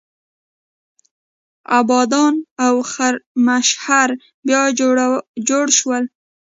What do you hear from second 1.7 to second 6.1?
ابادان او خرمشهر بیا جوړ شول.